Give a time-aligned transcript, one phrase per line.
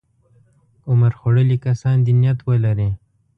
[0.89, 2.89] عمر خوړلي کسان دې نیت ولري.